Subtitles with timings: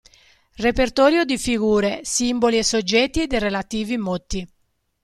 [0.55, 4.47] Repertorio di figure, simboli e soggetti e dei relativi motti".